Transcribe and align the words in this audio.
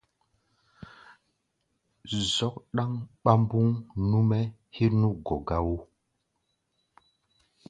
Zɔ́k 2.33 2.55
ɗáŋ 2.75 2.91
ɓambuŋ 3.23 3.67
nú-mɛ́ 4.09 4.41
héé 4.75 4.87
nú 4.99 5.07
gɔ̧ 5.25 5.37
gá 5.47 5.57
wó. 5.67 5.77